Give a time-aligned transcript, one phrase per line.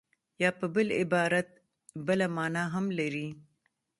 [0.41, 1.49] یا په بل عبارت
[2.07, 3.27] بله مانا هم لري